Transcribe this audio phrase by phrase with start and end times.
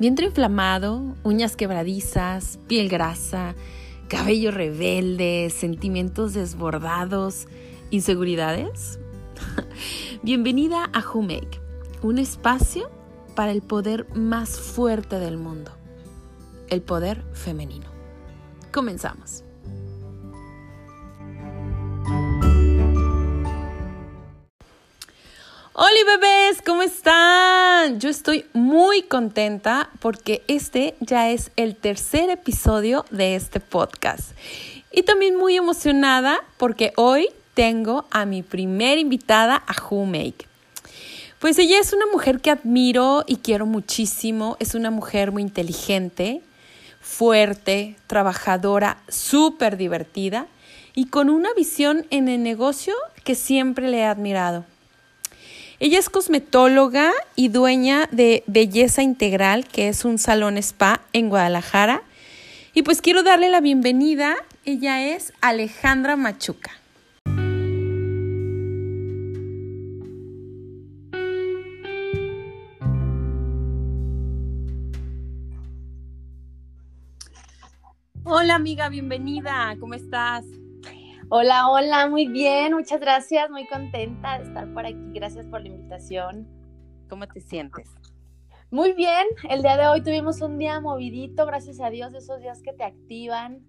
[0.00, 3.54] vientre inflamado, uñas quebradizas, piel grasa,
[4.08, 7.46] cabello rebelde, sentimientos desbordados,
[7.90, 8.98] inseguridades.
[10.22, 11.28] Bienvenida a Who
[12.02, 12.90] un espacio
[13.36, 15.70] para el poder más fuerte del mundo,
[16.70, 17.90] el poder femenino.
[18.72, 19.44] Comenzamos.
[25.82, 28.00] Hola bebés, ¿cómo están?
[28.00, 34.32] Yo estoy muy contenta porque este ya es el tercer episodio de este podcast.
[34.92, 40.46] Y también muy emocionada porque hoy tengo a mi primera invitada a Who Make.
[41.38, 44.58] Pues ella es una mujer que admiro y quiero muchísimo.
[44.60, 46.42] Es una mujer muy inteligente,
[47.00, 50.46] fuerte, trabajadora, súper divertida
[50.94, 52.92] y con una visión en el negocio
[53.24, 54.66] que siempre le he admirado.
[55.82, 62.02] Ella es cosmetóloga y dueña de Belleza Integral, que es un salón spa en Guadalajara.
[62.74, 64.36] Y pues quiero darle la bienvenida.
[64.66, 66.72] Ella es Alejandra Machuca.
[78.24, 79.74] Hola amiga, bienvenida.
[79.80, 80.44] ¿Cómo estás?
[81.32, 85.68] Hola, hola, muy bien, muchas gracias, muy contenta de estar por aquí, gracias por la
[85.68, 86.48] invitación.
[87.08, 87.88] ¿Cómo te sientes?
[88.72, 92.40] Muy bien, el día de hoy tuvimos un día movidito, gracias a Dios, de esos
[92.40, 93.64] días que te activan,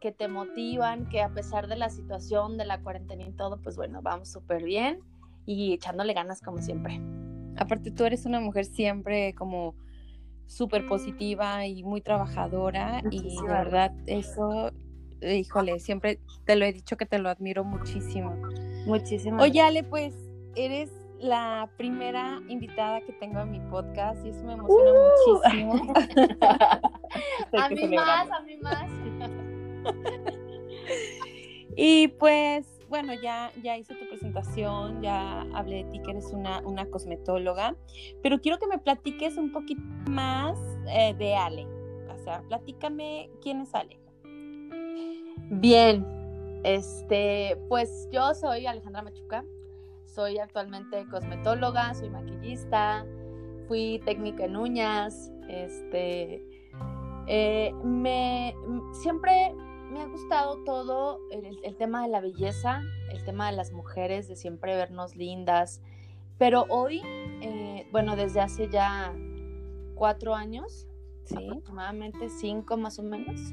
[0.00, 3.76] que te motivan, que a pesar de la situación, de la cuarentena y todo, pues
[3.76, 5.00] bueno, vamos súper bien
[5.44, 6.98] y echándole ganas como siempre.
[7.58, 9.74] Aparte, tú eres una mujer siempre como
[10.46, 14.72] súper positiva y muy trabajadora y de verdad eso
[15.22, 18.36] híjole, siempre te lo he dicho que te lo admiro muchísimo.
[18.86, 19.42] Muchísimo.
[19.42, 20.14] Oye, Ale, pues
[20.54, 20.90] eres
[21.22, 25.36] la primera invitada que tengo a mi podcast y eso me emociona uh.
[25.38, 25.94] muchísimo.
[27.52, 28.90] a mí más, a mí más.
[31.76, 36.60] y pues, bueno, ya, ya hice tu presentación, ya hablé de ti que eres una,
[36.60, 37.76] una cosmetóloga,
[38.22, 40.58] pero quiero que me platiques un poquito más
[40.88, 41.66] eh, de Ale.
[42.12, 44.01] O sea, platícame quién es Ale.
[45.50, 46.06] Bien,
[46.64, 49.44] este, pues yo soy Alejandra Machuca,
[50.06, 53.06] soy actualmente cosmetóloga, soy maquillista,
[53.68, 56.42] fui técnica en uñas, este,
[57.26, 58.54] eh, me,
[59.02, 59.54] siempre
[59.90, 64.36] me ha gustado todo el, tema de la belleza, el tema de las mujeres, de
[64.36, 65.82] siempre vernos lindas,
[66.38, 69.14] pero hoy, eh, bueno, desde hace ya
[69.94, 70.88] cuatro años,
[71.30, 73.52] aproximadamente cinco más o menos,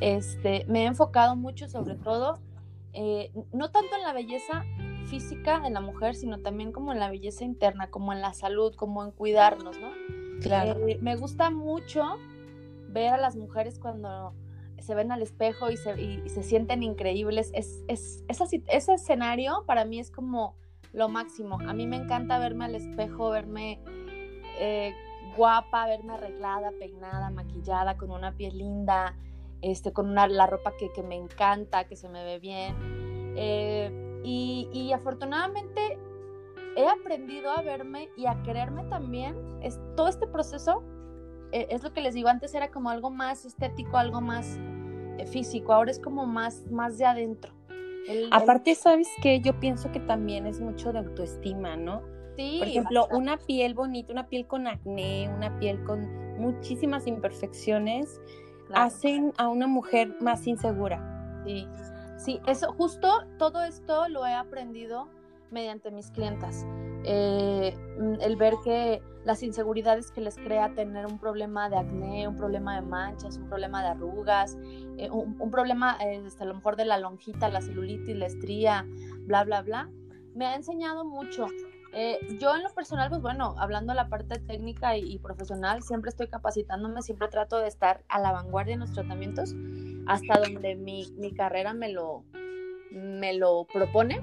[0.00, 2.38] este, me he enfocado mucho sobre todo,
[2.92, 4.64] eh, no tanto en la belleza
[5.06, 8.74] física de la mujer, sino también como en la belleza interna, como en la salud,
[8.74, 9.90] como en cuidarnos, ¿no?
[10.40, 10.86] Claro.
[10.86, 12.18] Eh, me gusta mucho
[12.88, 14.34] ver a las mujeres cuando
[14.78, 17.50] se ven al espejo y se, sienten increíbles.
[17.54, 20.54] Es, es, ese escenario para mí es como
[20.92, 21.58] lo máximo.
[21.66, 23.80] A mí me encanta verme al espejo, verme
[24.58, 24.94] eh,
[25.36, 29.14] guapa, verme arreglada, peinada, maquillada, con una piel linda,
[29.62, 32.74] este, con una, la ropa que, me encanta, que se me ve bien.
[33.36, 35.98] Eh, y, afortunadamente
[36.76, 39.36] he aprendido a verme y a quererme también.
[39.62, 40.82] Es, todo este proceso
[41.52, 44.58] eh, es lo que les digo, antes era como algo más estético, algo más
[45.18, 47.52] eh, físico, ahora es como más, más de adentro.
[48.30, 52.02] Aparte, ¿sabes que Yo pienso que también es mucho de autoestima, ¿no?
[52.36, 52.56] Sí.
[52.58, 58.20] Por ejemplo, una piel bonita, una piel con acné, una piel con muchísimas imperfecciones,
[58.74, 61.42] hacen a una mujer más insegura.
[61.44, 61.66] Sí,
[62.16, 65.08] sí, eso, justo todo esto lo he aprendido
[65.50, 66.66] mediante mis clientas.
[67.04, 72.26] Eh, mm, el ver que las inseguridades que les crea tener un problema de acné,
[72.26, 74.56] un problema de manchas, un problema de arrugas,
[74.96, 78.86] eh, un, problema este, a lo mejor de la lonjita, la celulitis, la estría,
[79.26, 79.90] bla, bla, bla,
[80.34, 81.46] me ha enseñado mucho
[81.92, 86.10] eh, yo en lo personal, pues bueno, hablando de la parte técnica y, profesional, siempre
[86.10, 89.54] estoy capacitándome, siempre trato de estar a la vanguardia en los tratamientos,
[90.06, 92.24] hasta donde mi, mi carrera me lo,
[92.90, 94.20] me lo propone.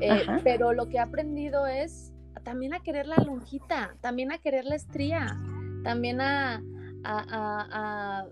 [0.00, 2.12] Eh, pero lo que he aprendido es
[2.44, 5.38] también a querer la lonjita, también a querer la estría,
[5.82, 6.62] también a,
[7.04, 8.26] a,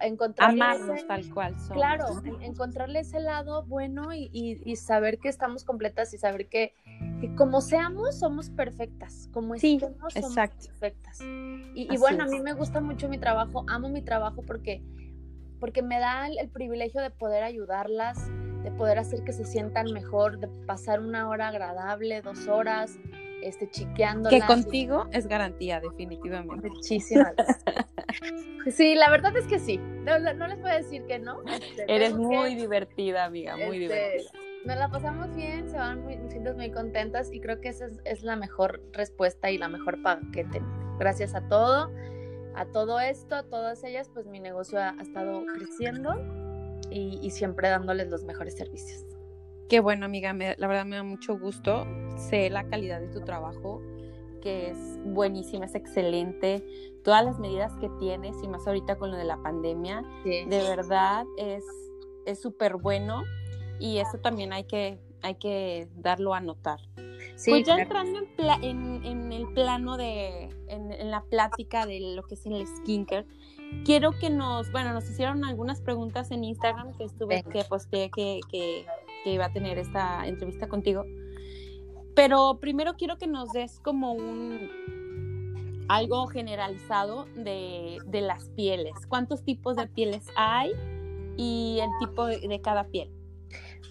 [0.00, 2.06] encontrarle amarnos tal cual Claro,
[2.40, 6.72] encontrarle ese lado bueno y, saber que estamos completas y saber que,
[7.36, 11.20] como seamos, somos perfectas, como sí, somos perfectas.
[11.74, 14.82] Y, bueno, a mí me gusta mucho mi trabajo, amo mi trabajo porque,
[15.60, 18.30] porque me da el, privilegio de poder ayudarlas,
[18.62, 22.98] de poder hacer que se sientan mejor, de pasar una hora agradable, dos horas,
[23.42, 24.28] este, chiqueando.
[24.28, 26.68] Que contigo es garantía, definitivamente.
[26.68, 27.34] Muchísimas
[28.70, 29.78] Sí, la verdad es que sí.
[29.78, 31.42] No, les voy a decir que no.
[31.44, 34.45] Este, Eres muy divertida, amiga, muy este, divertida.
[34.66, 38.34] Nos la pasamos bien, se van muy, muy contentas y creo que esa es, la
[38.34, 40.98] mejor respuesta y la mejor paga que he tenido.
[40.98, 41.92] Gracias a todo,
[42.56, 46.16] a todo esto, a todas ellas, pues mi negocio ha, estado creciendo
[46.90, 49.04] y, y siempre dándoles los mejores servicios.
[49.68, 51.86] Qué bueno, amiga, la verdad me da mucho gusto.
[52.16, 53.80] Sé la calidad de tu trabajo,
[54.42, 56.64] que es buenísima, es excelente.
[57.04, 61.24] Todas las medidas que tienes, y más ahorita con lo de la pandemia, de verdad
[61.36, 61.62] es
[62.40, 63.22] súper bueno
[63.78, 66.80] y eso también hay que, hay que darlo a notar.
[67.36, 68.20] Sí, pues ya entrando
[68.62, 73.26] en, en, el plano de, en, en, la plática de lo que es el skincare,
[73.84, 78.40] quiero que nos, bueno, nos hicieron algunas preguntas en Instagram que estuve, que posteé que,
[78.50, 78.86] que,
[79.24, 81.04] que iba a tener esta entrevista contigo.
[82.14, 84.70] Pero primero quiero que nos des como un
[85.88, 88.94] algo generalizado de, de las pieles.
[89.08, 90.72] ¿Cuántos tipos de pieles hay
[91.36, 93.10] y el tipo de, cada piel?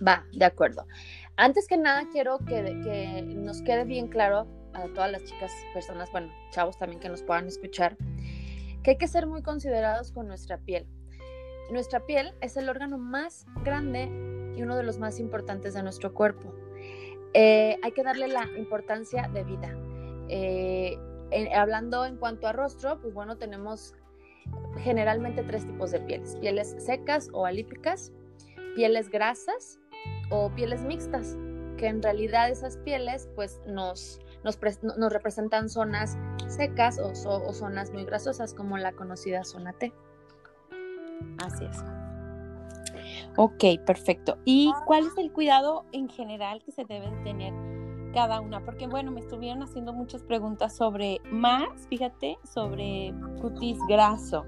[0.05, 0.85] Va, de acuerdo.
[1.37, 6.11] Antes que nada quiero que, que nos quede bien claro a todas las chicas, personas,
[6.11, 7.97] bueno, chavos también que nos puedan escuchar,
[8.83, 10.87] que hay que ser muy considerados con nuestra piel.
[11.71, 14.03] Nuestra piel es el órgano más grande
[14.55, 16.53] y uno de los más importantes de nuestro cuerpo.
[17.33, 19.75] Eh, hay que darle la importancia de vida.
[20.29, 20.97] Eh,
[21.53, 23.93] hablando en cuanto a rostro, pues bueno, tenemos
[24.77, 26.35] generalmente tres tipos de pieles.
[26.37, 28.11] Pieles secas o alípicas,
[28.75, 29.79] pieles grasas
[30.29, 31.37] o pieles mixtas,
[31.77, 36.17] que en realidad esas pieles pues nos nos, representan zonas
[36.47, 37.13] secas o,
[37.53, 39.91] zonas muy grasosas, como la conocida zona T.
[41.43, 41.83] Así es.
[43.37, 44.37] Ok, perfecto.
[44.45, 47.53] ¿Y cuál es el cuidado en general que se debe tener
[48.13, 48.63] cada una?
[48.63, 54.45] Porque bueno, me estuvieron haciendo muchas preguntas sobre más, fíjate, sobre cutis graso.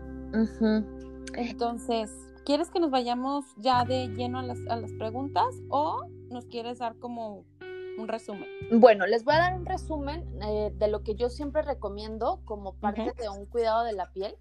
[1.34, 2.12] Entonces,
[2.48, 6.80] ¿quieres que nos vayamos ya de lleno a las, a las preguntas o nos quieres
[6.80, 7.44] dar como
[7.98, 8.48] un resumen.
[8.72, 12.76] Bueno, les voy a dar un resumen eh, de lo que yo siempre recomiendo como
[12.76, 14.36] parte de un cuidado de la piel,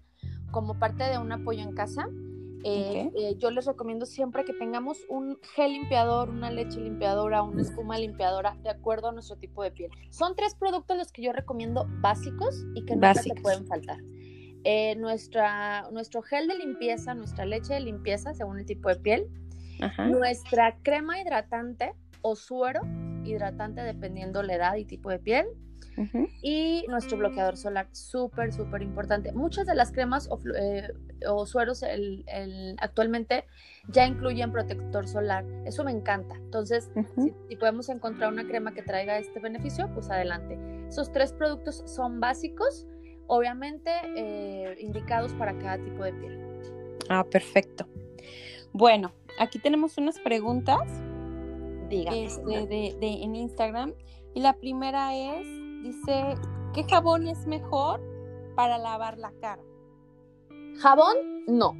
[0.51, 2.07] como parte de un apoyo en casa.
[2.63, 7.61] Eh, eh, yo les recomiendo siempre que tengamos un gel limpiador, una leche limpiadora, una
[7.61, 9.91] espuma limpiadora, de acuerdo a nuestro tipo de piel.
[10.11, 13.97] Son tres productos los que yo recomiendo básicos y que no se pueden faltar.
[14.97, 19.27] Nuestra, nuestro gel de limpieza, nuestra leche de limpieza, según el tipo de piel,
[20.09, 22.81] nuestra crema hidratante o suero
[23.27, 25.47] hidratante dependiendo la edad y tipo de piel.
[26.43, 29.31] Y nuestro bloqueador solar, súper, súper importante.
[29.31, 30.93] Muchas de las cremas o, eh,
[31.47, 32.23] sueros el,
[32.79, 33.45] actualmente
[33.87, 35.43] ya incluyen protector solar.
[35.65, 36.35] Eso me encanta.
[36.35, 36.91] Entonces,
[37.49, 40.59] si, podemos encontrar una crema que traiga este beneficio, pues adelante.
[40.87, 42.85] Esos tres productos son básicos,
[43.27, 46.59] obviamente eh, indicados para cada tipo de piel.
[47.09, 47.85] Ah, perfecto.
[48.73, 50.81] Bueno, aquí tenemos unas preguntas
[51.89, 53.93] este, de, en Instagram.
[54.33, 55.47] Y la primera es,
[55.83, 56.35] dice,
[56.73, 58.01] ¿qué jabón es mejor
[58.55, 59.61] para lavar la cara?
[60.79, 61.15] Jabón,
[61.47, 61.73] no.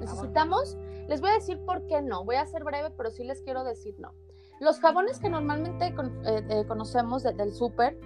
[0.00, 0.76] Necesitamos,
[1.08, 2.24] les voy a decir por qué no.
[2.24, 4.12] Voy a ser breve, pero sí les quiero decir no.
[4.60, 7.98] Los jabones que normalmente eh, eh, conocemos del súper.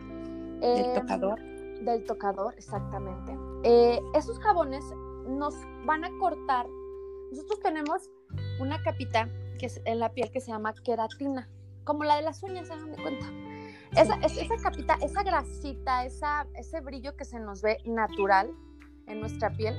[0.60, 1.55] del em, tocador.
[1.84, 3.36] Del tocador, exactamente.
[4.14, 4.84] esos jabones
[5.28, 6.66] nos van a cortar.
[7.30, 8.10] Nosotros tenemos
[8.60, 11.48] una capita que es en la piel que se llama queratina,
[11.84, 13.26] como la de las uñas, se dan de cuenta.
[13.92, 18.50] Esa, esa capita, esa grasita, esa, ese brillo que se nos ve natural
[19.06, 19.74] en nuestra piel,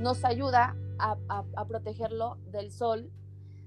[0.00, 3.10] nos ayuda a, a, protegerlo del sol,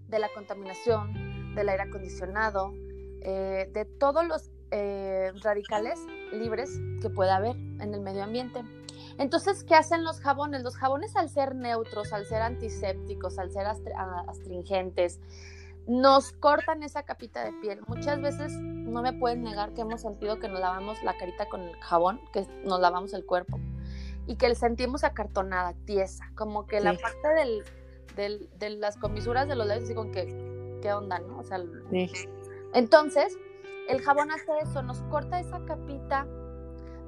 [0.08, 2.74] de la contaminación, del aire acondicionado,
[3.22, 6.00] eh, de todos los eh, radicales
[6.32, 8.64] libres que pueda haber en el medio ambiente.
[9.20, 10.64] Entonces, ¿qué hacen los jabones?
[10.64, 15.20] Los jabones al ser neutros, al ser antisépticos, al ser astringentes,
[15.86, 17.82] nos cortan esa capita de piel.
[17.88, 21.62] Muchas veces no me pueden negar que hemos sentido que nos lavamos la carita con
[21.62, 23.60] el jabón, que nos lavamos el cuerpo
[24.26, 27.28] y que sentimos acartonada, tiesa, como que la parte
[28.16, 31.38] del, de las comisuras de los labios, con que, ¿qué onda, no?
[31.38, 31.62] O sea,
[32.74, 33.38] entonces,
[33.90, 36.26] el jabón hace eso, nos corta esa capita,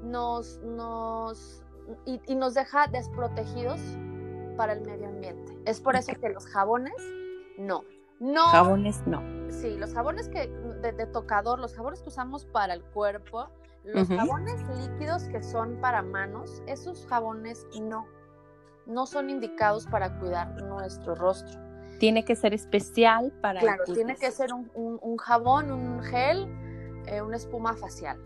[0.04, 1.64] nos, nos,
[2.06, 3.80] y, y nos deja desprotegidos
[4.56, 5.58] para el medio ambiente.
[5.66, 6.96] Es por eso que los jabones,
[7.58, 7.84] no.
[8.20, 8.44] No.
[8.46, 9.22] Jabones no.
[9.50, 13.50] Sí, los jabones que de, tocador, los jabones que usamos para el cuerpo,
[13.84, 18.08] los jabones líquidos que son para manos, esos jabones no.
[18.86, 21.60] No son indicados para cuidar nuestro rostro.
[22.00, 23.60] Tiene que ser especial para.
[23.60, 26.48] Claro, tiene que ser un, jabón, un gel,
[27.08, 28.18] eh, una espuma facial.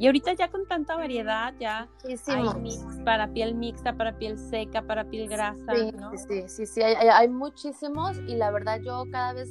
[0.00, 2.54] Y ahorita ya con tanta variedad, ya Muchísimos.
[2.54, 6.12] hay mix para piel mixta, para piel seca, para piel grasa, Sí, ¿no?
[6.16, 9.48] sí, sí, sí, hay, hay- hay muchísimos y la verdad yo cada vez,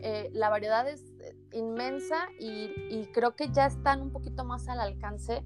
[0.00, 4.66] eh, la variedad es eh, inmensa y, y creo que ya están un poquito más
[4.68, 5.42] al alcance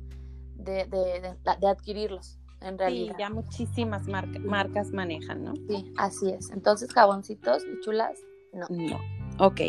[0.54, 3.16] de, de- de- de adquirirlos, en Sí, realidad.
[3.18, 5.54] ya muchísimas marca- marcas manejan, ¿no?
[5.68, 6.50] Sí, así es.
[6.52, 8.16] Entonces, jaboncitos y chulas,
[8.52, 8.66] no.
[8.70, 8.96] No.
[9.44, 9.60] Ok.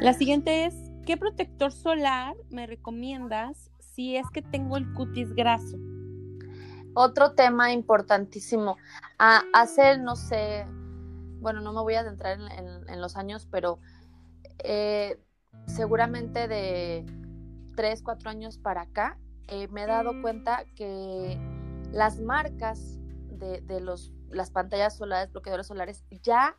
[0.00, 0.74] La siguiente es,
[1.06, 5.76] ¿qué protector solar me recomiendas si es que tengo el cutis graso?
[6.94, 8.76] Otro tema importantísimo.
[9.18, 10.66] Ah, hace, no sé,
[11.40, 13.78] bueno, no me voy a adentrar en, en- en los años, pero
[14.64, 15.18] eh,
[15.66, 17.06] seguramente de
[17.74, 19.18] tres, cuatro años para acá,
[19.48, 21.38] eh, me he dado cuenta que
[21.92, 26.56] las marcas de, de los, las pantallas solares, bloqueadores solares, ya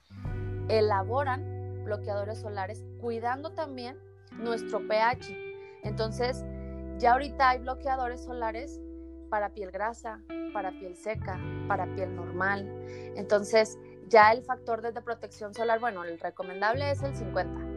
[0.68, 3.98] elaboran bloqueadores solares cuidando también
[4.40, 5.36] nuestro pH.
[5.84, 6.44] Entonces,
[6.98, 8.80] ya ahorita hay bloqueadores solares
[9.30, 10.22] para piel grasa,
[10.54, 12.70] para piel seca, para piel normal.
[13.16, 17.74] Entonces, ya el factor de, protección solar, bueno, el recomendable es el 50.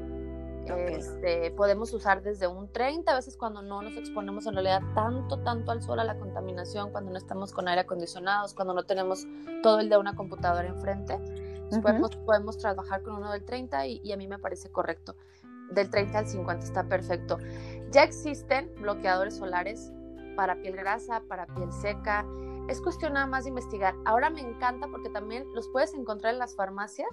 [0.64, 0.90] Ok.
[0.90, 5.38] Este, podemos usar desde un 30, a veces cuando no nos exponemos en realidad tanto,
[5.44, 9.26] tanto al sol, a la contaminación, cuando no estamos con aire acondicionados, cuando no tenemos
[9.62, 11.14] todo el de una computadora enfrente,
[11.70, 11.80] Ujú.
[11.80, 15.16] podemos, podemos trabajar con uno del 30 y, y a mí me parece correcto.
[15.70, 17.38] Del 30 al 50 está perfecto.
[17.90, 19.92] Ya existen bloqueadores solares
[20.36, 22.24] para piel grasa, para piel seca.
[22.68, 23.94] Es cuestión nada más de investigar.
[24.04, 27.08] Ahora me encanta porque también los puedes encontrar en las farmacias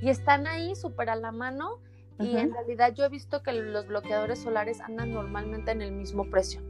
[0.00, 1.78] y están ahí súper a la mano.
[2.18, 6.30] Y en realidad yo he visto que los bloqueadores solares andan normalmente en el mismo
[6.30, 6.60] precio.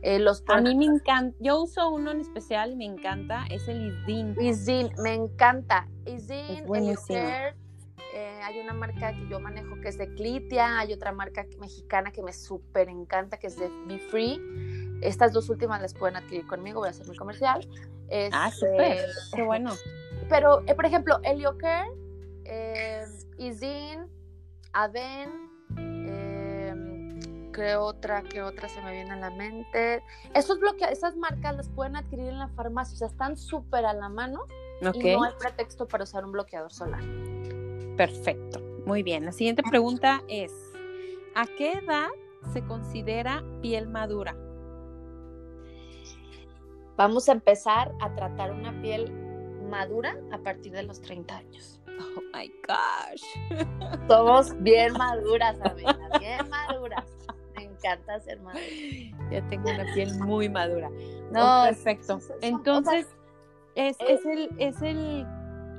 [0.00, 3.68] Eh, los A mí me encanta, yo uso uno en especial y me encanta, es
[3.68, 4.36] el Isdin.
[4.38, 5.88] Isdin, me encanta.
[6.04, 6.64] Isdin.
[6.74, 7.54] Eliocare,
[8.14, 12.12] eh, hay una marca que yo manejo que es de Clitia, hay otra marca mexicana
[12.12, 14.40] que me súper encanta que es de Be Free.
[15.02, 17.68] Estas dos últimas las pueden adquirir conmigo, voy a hacer mi comercial.
[18.32, 19.04] Ah, Este, súper,
[19.34, 19.72] qué bueno.
[20.28, 21.90] Pero, eh, por ejemplo, Eliocare,
[22.44, 23.04] eh,
[23.36, 24.06] Isdin,
[24.72, 27.18] Aven, eh,
[27.50, 30.04] creo otra, que otra se me viene a la mente.
[30.34, 33.92] Esos bloque esas marcas las pueden adquirir en la farmacia, o sea, están súper a
[33.92, 34.44] la mano
[34.80, 37.02] y no hay pretexto para usar un bloqueador solar.
[37.96, 38.60] Perfecto.
[38.86, 39.24] Muy bien.
[39.24, 40.52] La siguiente pregunta es,
[41.34, 42.08] ¿a qué edad
[42.52, 44.36] se considera piel madura?
[46.96, 49.10] Vamos a empezar a tratar una piel
[49.68, 51.80] madura a partir de los 30 años.
[51.88, 53.58] Oh my gosh.
[54.08, 57.04] Somos bien maduras, amigas, bien maduras.
[57.56, 58.62] Me encanta ser madura.
[59.30, 60.90] Ya tengo una piel muy madura.
[61.32, 62.18] No, perfecto.
[62.18, 63.06] es- es- Entonces,
[63.74, 65.26] es, es el, es el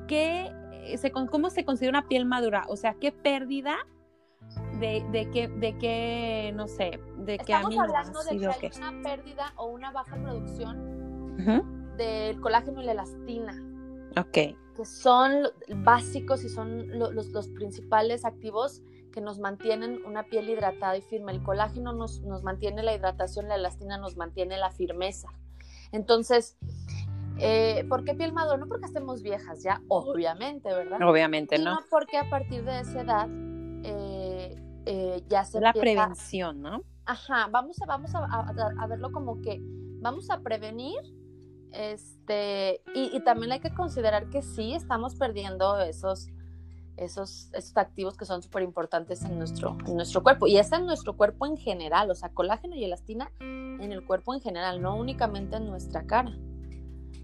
[0.07, 0.51] ¿qué
[0.97, 2.65] se, con- ¿cómo se considera una piel madura?
[2.69, 3.75] O sea, ¿qué pérdida
[4.79, 9.03] de, de qué, de qué, no sé, de qué Estamos hablando de que hay una
[9.03, 11.95] pérdida o una baja producción Ujú.
[11.97, 13.61] del colágeno y la elastina,
[14.17, 14.31] Ok,
[14.75, 15.31] que son
[15.83, 21.01] básicos y son lo- los, los principales activos que nos mantienen una piel hidratada y
[21.01, 21.31] firme.
[21.31, 25.29] El colágeno nos, nos mantiene la hidratación, la elastina nos mantiene la firmeza.
[25.93, 26.57] Entonces,
[27.39, 28.57] eh, ¿por qué piel madura?
[28.57, 30.99] No porque estemos viejas ya, obviamente, ¿verdad?
[31.07, 31.79] obviamente, Sino ¿no?
[31.89, 33.27] porque a partir de esa edad
[33.83, 36.81] eh, eh, ya se La empieza- prevención, ¿no?
[37.05, 39.59] Ajá, vamos a, vamos a, a- a verlo como que
[40.01, 40.99] vamos a prevenir,
[41.71, 46.29] este, y, y también hay que considerar que sí estamos perdiendo esos,
[46.97, 50.85] esos, esos activos que son súper importantes en nuestro, en nuestro cuerpo, y es en
[50.85, 54.95] nuestro cuerpo en general, o sea, colágeno y elastina en el cuerpo en general, no
[54.95, 56.31] únicamente en nuestra cara.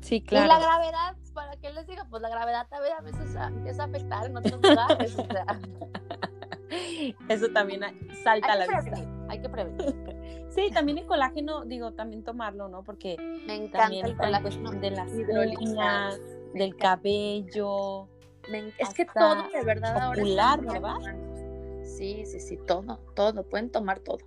[0.02, 0.62] Sí, Y la claro.
[0.64, 2.04] gravedad, ¿para qué les digo?
[2.10, 5.46] Pues la gravedad también a veces empieza a afectar en otros lugares, o sea,
[7.28, 7.82] Eso también
[8.24, 8.92] salta a la que vista.
[8.92, 10.12] prevenir, hay que prevenir.
[10.52, 12.84] Sí, también el colágeno, digo, también tomarlo, ¿no?
[12.84, 13.16] Porque
[13.48, 14.72] Me encanta también el colágeno.
[14.72, 16.20] de las uñas,
[16.54, 18.10] del cabello.
[18.50, 21.86] Me es que todo de verdad ahora está muy ¿verdad?
[21.86, 24.18] Sí, sí, sí, todo, todo, pueden tomar todo.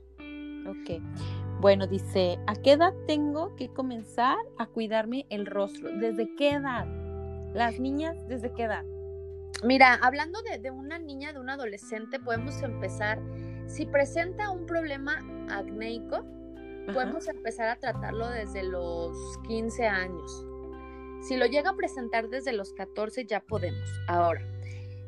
[0.67, 1.03] Ok.
[1.61, 5.91] Bueno, dice, ¿a qué edad tengo que comenzar a cuidarme el rostro?
[5.93, 6.87] ¿Desde qué edad?
[7.55, 8.85] Las niñas, ¿desde qué edad?
[9.63, 13.19] Mira, hablando de, de una niña, de un adolescente, podemos empezar,
[13.67, 16.93] si presenta un problema acnéico, Ajá.
[16.93, 20.47] podemos empezar a tratarlo desde los 15 años.
[21.23, 23.89] Si lo llega a presentar desde los 14, ya podemos.
[24.09, 24.43] Ahora,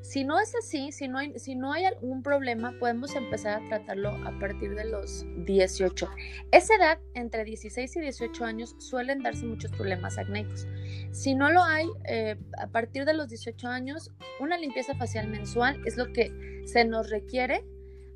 [0.06, 3.68] si no es así, si no hay, si no hay algún problema, podemos empezar a
[3.68, 6.08] tratarlo a partir de los 18.
[6.52, 10.68] Esa edad, entre 16 y 18 años, suelen darse muchos problemas acnéicos.
[11.10, 15.82] Si no lo hay, eh, a partir de los 18 años, una limpieza facial mensual
[15.84, 17.64] es lo que se nos requiere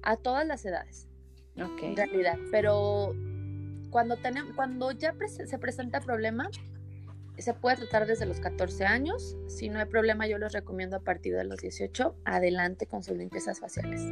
[0.02, 1.08] a todas las edades
[1.60, 1.82] Ok.
[1.82, 3.14] en realidad, pero
[3.90, 6.48] cuando, tenemos, cuando ya se presenta problema,
[7.40, 9.36] se puede tratar desde los 14 años.
[9.46, 13.16] Si no hay problema, yo les recomiendo a partir de los 18, adelante con sus
[13.16, 14.02] limpiezas faciales.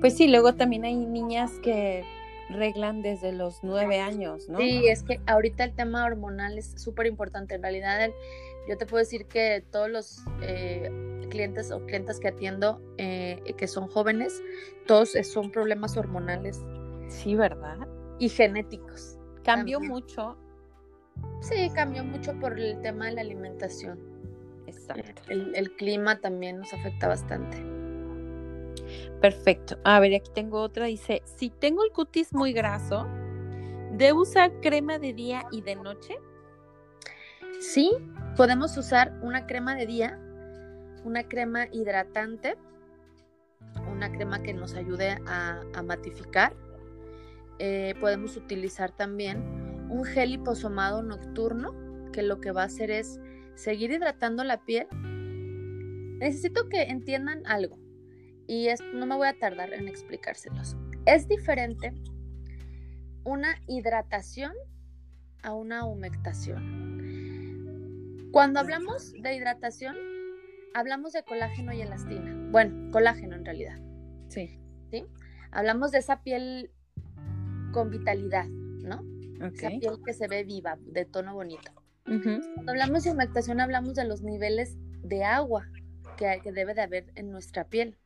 [0.00, 2.04] Pues sí, luego también hay niñas que
[2.50, 4.58] reglan desde los 9 años, ¿no?
[4.58, 7.54] Sí, es que ahorita el tema hormonal es súper importante.
[7.54, 8.10] En realidad,
[8.68, 10.90] yo te puedo decir que todos los eh,
[11.30, 14.42] clientes o clientes que atiendo eh, que son jóvenes,
[14.86, 16.60] todos son problemas hormonales.
[17.08, 17.78] Sí, ¿verdad?
[18.18, 19.18] Y genéticos.
[19.42, 20.38] Cambió mucho
[21.40, 23.98] Sí, cambió mucho por el tema de la alimentación.
[24.66, 25.22] Exacto.
[25.28, 27.58] El, clima también nos afecta bastante.
[29.20, 29.78] Perfecto.
[29.84, 30.86] A ver, aquí tengo otra.
[30.86, 33.06] Dice, si tengo el cutis muy graso,
[33.92, 36.14] ¿debo usar crema de día y de noche?
[37.60, 37.92] Sí,
[38.36, 40.18] podemos usar una crema de día,
[41.04, 42.56] una crema hidratante,
[43.90, 46.54] una crema que nos ayude a, matificar.
[47.58, 49.63] Eh, podemos utilizar también
[49.94, 51.72] un gel liposomado nocturno
[52.12, 53.20] que lo que va a hacer es
[53.54, 54.88] seguir hidratando la piel.
[56.18, 57.78] Necesito que entiendan algo
[58.46, 60.76] y es, no me voy a tardar en explicárselos.
[61.06, 61.94] Es diferente
[63.24, 64.52] una hidratación
[65.42, 66.82] a una humectación.
[68.32, 69.94] Cuando hablamos de hidratación,
[70.74, 72.34] hablamos de colágeno y elastina.
[72.50, 73.78] Bueno, colágeno en realidad.
[74.28, 74.58] Sí.
[74.90, 75.06] ¿Sí?
[75.52, 76.72] Hablamos de esa piel
[77.72, 78.46] con vitalidad,
[79.38, 79.46] ¿no?
[79.46, 81.72] Esa piel que se ve viva, de tono bonito.
[82.04, 85.66] Cuando hablamos de humectación, hablamos de los niveles de agua
[86.16, 87.96] que, que debe de haber en nuestra piel.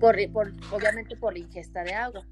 [0.00, 2.24] Por, por, obviamente por la ingesta de agua.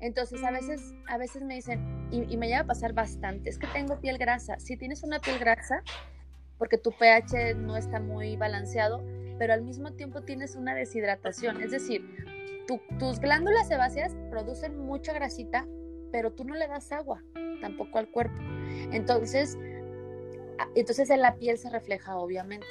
[0.00, 3.58] Entonces, a veces, a veces me dicen, y, y, me llega a pasar bastante, es
[3.58, 4.58] que tengo piel grasa.
[4.58, 5.82] Si tienes una piel grasa,
[6.58, 9.02] porque tu pH no está muy balanceado,
[9.38, 11.62] pero al mismo tiempo tienes una deshidratación.
[11.62, 12.04] Es decir,
[12.98, 15.66] tus glándulas sebáceas producen mucha grasita,
[16.10, 17.22] pero tú no le das agua
[17.60, 18.40] tampoco al cuerpo.
[18.92, 19.58] Entonces,
[20.74, 22.66] entonces en la piel se refleja obviamente.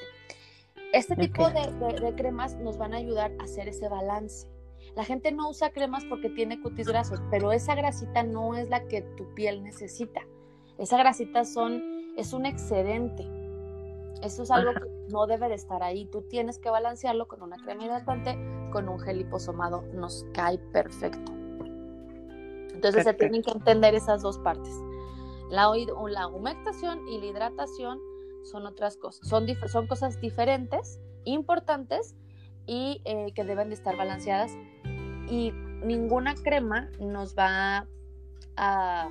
[0.94, 4.48] Este tipo de, cremas nos van a ayudar a hacer ese balance.
[4.96, 8.88] La gente no usa cremas porque tiene cutis grasos, pero esa grasita no es la
[8.88, 10.22] que tu piel necesita.
[10.78, 11.84] Esa grasita son,
[12.16, 13.28] es un excedente.
[14.24, 16.06] Eso es algo que no debe de estar ahí.
[16.06, 18.38] Tú tienes que balancearlo con una crema hidratante,
[18.72, 19.84] con un gel liposomado.
[19.94, 21.37] Nos cae perfecto.
[22.78, 24.72] Entonces se tienen que entender esas dos partes.
[25.50, 25.72] La,
[26.10, 28.00] la humectación y la hidratación
[28.44, 32.16] son otras cosas, son, son cosas diferentes, importantes
[32.68, 34.52] y eh, que deben de estar balanceadas
[35.28, 35.52] y
[35.84, 37.88] ninguna crema nos va
[38.58, 39.10] a,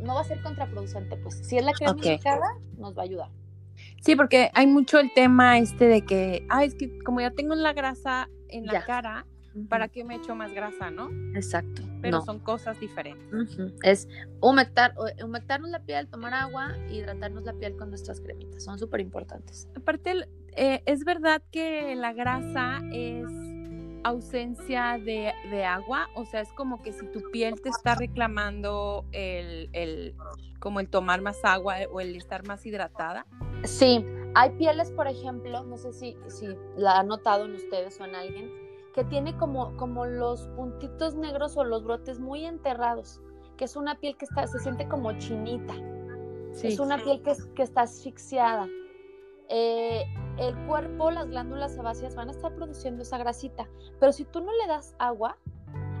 [0.00, 3.30] no va a ser contraproducente, pues si es la crema indicada, nos va a ayudar.
[4.02, 7.54] Sí, porque hay mucho el tema este de que, ah, es que como ya tengo
[7.54, 9.26] la grasa en la cara,
[9.70, 11.08] ¿para qué me echo más grasa, no?
[11.34, 11.87] Exacto.
[12.00, 13.58] Pero son cosas diferentes.
[13.82, 14.08] Es
[14.40, 18.64] humectar, humectarnos la piel, tomar agua hidratarnos la piel con nuestras cremitas.
[18.64, 19.68] Son súper importantes.
[19.76, 23.26] Aparte, eh, es verdad que la grasa es
[24.04, 30.14] ausencia de, agua, o sea, es como que si tu piel te está reclamando el,
[30.58, 33.26] como el tomar más agua o el estar más hidratada.
[33.64, 38.04] Sí, hay pieles, por ejemplo, no sé si, si la han notado en ustedes o
[38.04, 38.67] en alguien,
[38.98, 43.22] que tiene como, como los puntitos negros o los brotes muy enterrados,
[43.56, 45.72] que es una piel que está, se siente como chinita.
[46.60, 48.66] es una piel que, que está asfixiada.
[49.50, 50.02] Eh,
[50.38, 53.68] el cuerpo, las glándulas sebáceas van a estar produciendo esa grasita,
[54.00, 55.38] pero si tú no le das agua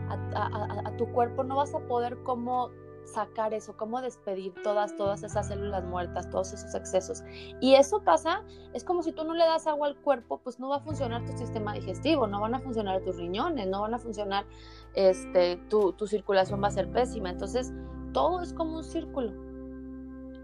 [0.08, 2.68] a, a tu cuerpo, no vas a poder como
[3.12, 7.22] sacar eso, cómo despedir todas, todas esas células muertas, todos esos excesos.
[7.60, 8.44] Y eso pasa,
[8.74, 11.24] es como si tú no le das agua al cuerpo, pues no va a funcionar
[11.24, 14.46] tu sistema digestivo, no van a funcionar tus riñones, no van a funcionar,
[14.94, 17.30] este, tu, circulación va a ser pésima.
[17.30, 17.72] Entonces,
[18.12, 19.32] todo es como un círculo.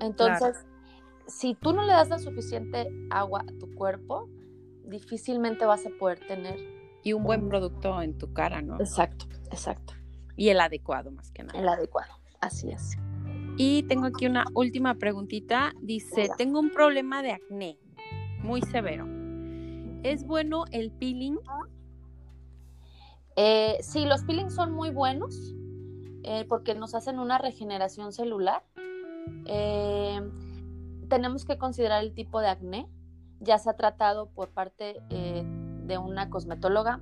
[0.01, 0.67] Entonces,
[1.27, 4.29] si tú no le das la suficiente agua a tu cuerpo,
[4.85, 6.59] difícilmente vas a poder tener...
[7.03, 8.81] Y un buen producto en tu cara, ¿no?
[8.81, 9.93] Exacto, exacto.
[10.37, 11.59] Y el adecuado más que nada.
[11.59, 12.24] El adecuado.
[12.45, 12.99] Así es.
[13.57, 15.73] Y tengo aquí una última preguntita.
[15.81, 17.79] Dice, tengo un problema de acné
[18.43, 19.07] muy severo.
[20.03, 21.39] ¿Es bueno el peeling?
[23.37, 25.55] Eh, sí, los peelings son muy buenos
[26.23, 28.63] eh, porque nos hacen una regeneración celular.
[29.47, 30.21] Eh,
[31.09, 32.87] tenemos que considerar el tipo de acné.
[33.41, 37.01] Ya se ha tratado por parte de una cosmetóloga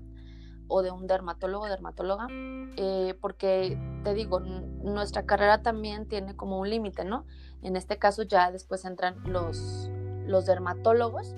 [0.68, 6.70] o de un dermatólogo, dermatóloga, eh, porque te digo, nuestra carrera también tiene como un
[6.70, 7.26] límite, ¿no?
[7.62, 9.90] En este caso ya después entran los,
[10.26, 11.34] los dermatólogos,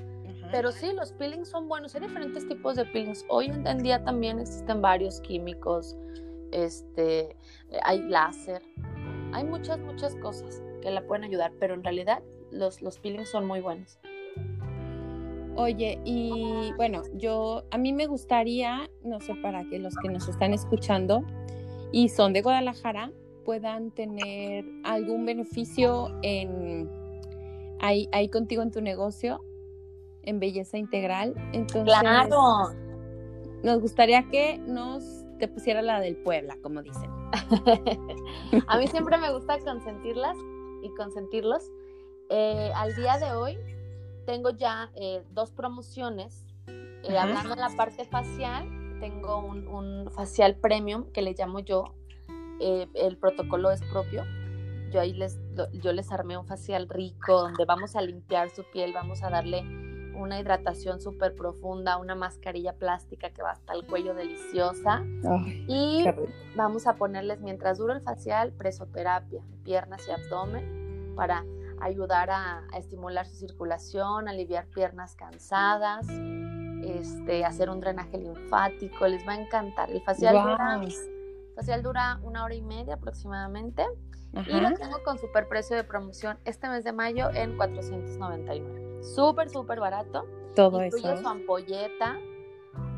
[0.51, 3.25] pero sí, los peelings son buenos, hay diferentes tipos de peelings.
[3.29, 5.97] Hoy en día también existen varios químicos,
[6.53, 7.37] este,
[7.83, 8.63] hay láser,
[9.33, 13.47] hay muchas, muchas cosas que la pueden ayudar, pero en realidad los, los peelings son
[13.47, 13.99] muy buenos.
[15.57, 20.29] Oye, y bueno, yo a mí me gustaría, no sé, para que los que nos
[20.29, 21.23] están escuchando
[21.93, 23.13] y son de Guadalajara
[23.45, 26.91] puedan tener algún beneficio en
[27.81, 29.45] ahí, ahí contigo en tu negocio,
[30.23, 31.35] en belleza integral.
[31.53, 32.75] Entonces, claro.
[33.63, 37.11] Nos gustaría que nos te pusiera la del Puebla, como dicen.
[38.67, 40.37] a mí siempre me gusta consentirlas
[40.83, 41.71] y consentirlos.
[42.31, 43.59] Eh, al día de hoy
[44.25, 46.45] tengo ya eh, dos promociones.
[46.67, 48.67] Eh, hablando de la parte facial,
[49.01, 51.95] tengo un, facial premium que le llamo yo.
[52.61, 54.25] Eh, el protocolo es propio.
[54.91, 55.39] Yo ahí les,
[55.73, 59.65] yo les armé un facial rico donde vamos a limpiar su piel, vamos a darle
[60.17, 65.03] una hidratación súper profunda, una mascarilla plástica que va hasta el cuello deliciosa.
[65.67, 66.05] y
[66.55, 71.45] vamos a ponerles, mientras dura el facial, presoterapia, piernas y abdomen, para
[71.81, 76.07] ayudar a, estimular su circulación, aliviar piernas cansadas,
[76.85, 79.91] este, hacer un drenaje linfático, les va a encantar.
[79.91, 80.81] El facial, dura,
[81.57, 83.85] facial dura una hora y media aproximadamente
[84.47, 89.03] y lo tengo con super precio de promoción este mes de mayo en 499.
[89.03, 90.27] Súper, súper barato.
[90.57, 91.23] Todo Incluye eso.
[91.23, 92.19] su ampolleta.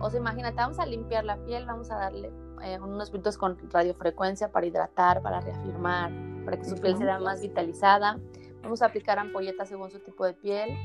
[0.00, 3.58] O sea, imagínate, vamos a limpiar la piel, vamos a darle eh, unos minutos con
[3.70, 6.10] radiofrecuencia para hidratar, para reafirmar,
[6.44, 8.18] para que su piel sea más vitalizada.
[8.66, 10.76] Vamos a aplicar ampolletas según su tipo de piel,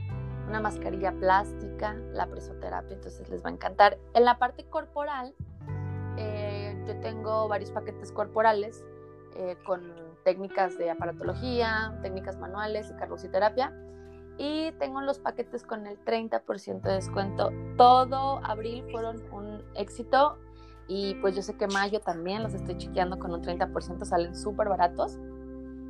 [0.47, 3.97] una mascarilla plástica, la presoterapia, entonces les va a encantar.
[4.13, 5.33] En la parte corporal,
[6.15, 8.85] eh, yo tengo varios paquetes corporales
[9.35, 9.81] eh, con
[10.23, 13.75] técnicas de aparatología, técnicas manuales y carboxiterapia.
[14.37, 17.49] Y tengo los paquetes con el 30% de descuento.
[17.77, 20.37] Todo abril fueron un éxito
[20.87, 24.69] y pues yo sé que mayo también los estoy chequeando con un 30%, salen súper
[24.69, 25.17] baratos.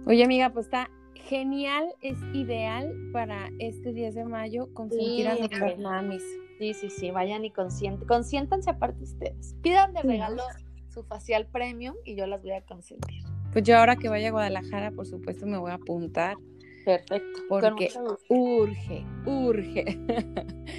[0.06, 5.78] Oye amiga, pues está genial, es ideal para este 10 de mayo consentir a nuestras
[5.80, 6.24] mamis.
[6.60, 9.56] Sí, sí, sí, vayan y consienten, consiéntanse aparte ustedes.
[9.62, 10.44] Pidan de regalo
[10.90, 13.24] su facial premium y yo las voy a consentir.
[13.52, 16.38] Pues yo ahora que vaya a Guadalajara, por supuesto, me voy a apuntar.
[16.86, 17.42] Perfecto.
[17.48, 17.90] Porque
[18.30, 19.84] urge, urge.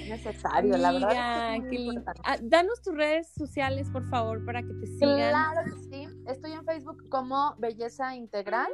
[0.09, 1.57] Necesario, la verdad.
[2.25, 5.29] Ah, danos tus redes sociales, por favor, para que te sigan.
[5.29, 6.07] Claro que sí.
[6.27, 8.71] Estoy en Facebook como Belleza Integral.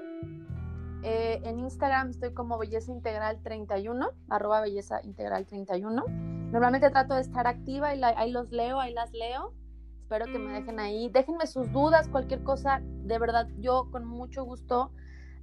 [1.04, 6.04] Eh, en Instagram estoy como Belleza Integral 31, arroba Belleza Integral 31.
[6.52, 9.54] Normalmente trato de estar activa y ahí los leo, ahí las leo.
[10.02, 11.10] Espero que me dejen ahí.
[11.10, 12.82] Déjenme sus dudas, cualquier cosa.
[12.84, 14.92] De verdad, yo con mucho gusto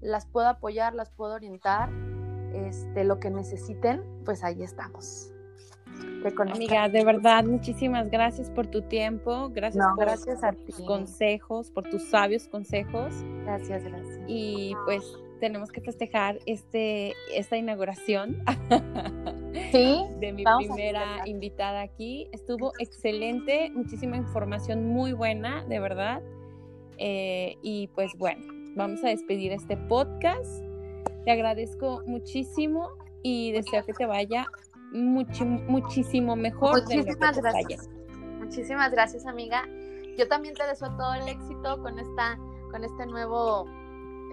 [0.00, 1.90] las puedo apoyar, las puedo orientar.
[2.52, 5.32] Este, lo que necesiten, pues ahí estamos.
[6.52, 12.02] Amiga, de verdad, muchísimas gracias por tu tiempo, gracias por gracias tus consejos, por tus
[12.10, 13.14] sabios consejos.
[13.44, 14.20] Gracias, gracias.
[14.26, 18.42] Y pues tenemos que festejar este, esta inauguración
[19.72, 20.04] ¿Sí?
[20.20, 22.28] de mi primera invitada aquí.
[22.32, 26.22] Estuvo excelente, muchísima información muy buena, de verdad.
[26.98, 28.42] Eh, y pues bueno,
[28.74, 30.62] vamos a despedir este podcast.
[31.24, 32.90] Te agradezco muchísimo
[33.22, 34.46] y deseo que te vaya
[34.92, 36.82] muchísimo mejor.
[36.82, 37.88] Muchísimas gracias.
[38.38, 39.64] Muchísimas gracias, amiga.
[40.16, 42.38] Yo también te deseo todo el éxito con esta,
[42.70, 43.66] con este nuevo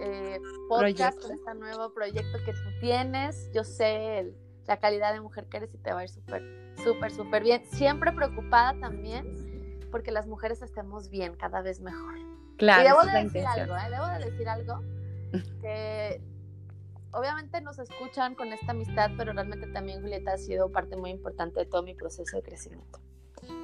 [0.00, 3.50] eh, podcast, con este nuevo proyecto que tú tienes.
[3.52, 4.34] Yo sé
[4.66, 6.42] la calidad de mujer que eres y te va a ir súper,
[6.82, 7.64] súper, súper bien.
[7.66, 12.14] Siempre preocupada también porque las mujeres estemos bien, cada vez mejor.
[12.56, 12.82] Claro.
[12.82, 13.90] Y debo de decir algo, ¿eh?
[13.90, 14.82] debo de decir algo
[15.60, 16.20] que
[17.12, 21.60] obviamente nos escuchan con esta amistad, pero realmente también Julieta ha sido parte muy importante
[21.60, 22.98] de todo mi proceso de crecimiento.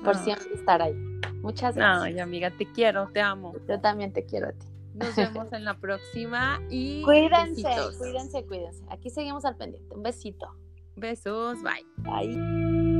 [0.04, 0.18] Por ah.
[0.18, 0.94] siempre estar ahí.
[1.42, 2.04] Muchas gracias.
[2.04, 3.54] Ay, amiga, te quiero, te amo.
[3.66, 4.69] Yo también te quiero a ti.
[4.94, 7.62] Nos vemos en la próxima y cuídense,
[7.98, 8.84] cuídense, cuídense.
[8.90, 9.94] Aquí seguimos al pendiente.
[9.94, 10.48] Un besito.
[10.96, 11.86] Besos, bye.
[11.98, 12.99] Bye.